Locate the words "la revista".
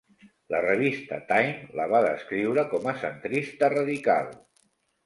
0.53-1.19